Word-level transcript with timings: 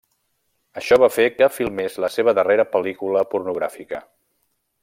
Això 0.81 0.97
va 1.03 1.09
fer 1.15 1.25
que 1.35 1.51
filmés 1.57 1.99
la 2.05 2.11
seva 2.15 2.35
darrera 2.39 2.67
pel·lícula 2.77 3.25
pornogràfica. 3.35 4.03